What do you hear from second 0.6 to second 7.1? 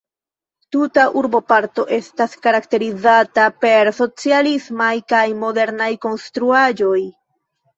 Tuta urboparto estas karakterizata per socialismaj kaj modernaj konstruaĵoj.